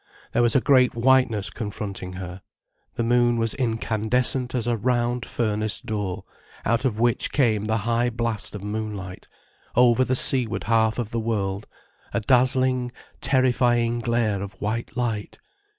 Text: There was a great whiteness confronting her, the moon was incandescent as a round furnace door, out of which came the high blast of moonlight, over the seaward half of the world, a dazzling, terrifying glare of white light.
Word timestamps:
There 0.31 0.41
was 0.41 0.55
a 0.55 0.61
great 0.61 0.95
whiteness 0.95 1.51
confronting 1.51 2.13
her, 2.13 2.41
the 2.95 3.03
moon 3.03 3.37
was 3.37 3.53
incandescent 3.53 4.55
as 4.55 4.65
a 4.65 4.75
round 4.75 5.27
furnace 5.27 5.79
door, 5.79 6.23
out 6.65 6.85
of 6.85 6.99
which 6.99 7.31
came 7.31 7.65
the 7.65 7.77
high 7.85 8.09
blast 8.09 8.55
of 8.55 8.63
moonlight, 8.63 9.27
over 9.75 10.03
the 10.03 10.15
seaward 10.15 10.63
half 10.63 10.97
of 10.97 11.11
the 11.11 11.19
world, 11.19 11.67
a 12.15 12.19
dazzling, 12.19 12.91
terrifying 13.21 13.99
glare 13.99 14.41
of 14.41 14.53
white 14.59 14.97
light. 14.97 15.37